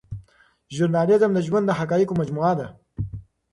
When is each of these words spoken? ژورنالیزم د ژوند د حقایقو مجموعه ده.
ژورنالیزم 0.75 1.31
د 1.33 1.39
ژوند 1.47 1.65
د 1.67 1.71
حقایقو 1.79 2.17
مجموعه 2.21 2.53
ده. 2.59 2.67